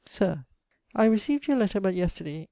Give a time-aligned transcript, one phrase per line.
[0.07, 0.45] Sir,
[0.95, 2.39] I recieved your letter but yesterday.